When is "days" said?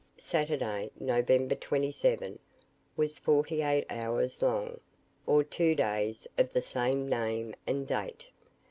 5.75-6.27